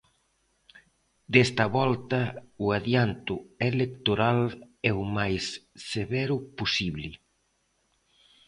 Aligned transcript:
Desta 1.33 1.65
volta 1.79 2.21
o 2.65 2.67
adianto 2.79 3.35
electoral 3.71 4.39
é 4.89 4.91
o 5.03 5.05
máis 5.17 5.43
severo 5.91 6.35
posible. 6.59 7.07